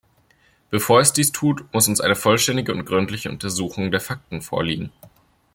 [0.71, 4.91] Bevor es dies tut, muss uns eine vollständige und gründliche Untersuchung der Fakten vorliegen.